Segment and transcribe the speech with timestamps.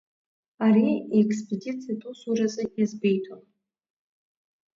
[0.65, 3.41] Ари иекспедициатә усуразы иазгәеиҭон…